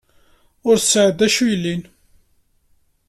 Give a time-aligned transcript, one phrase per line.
[0.67, 1.83] Ur tesɛiḍ d acu yellin.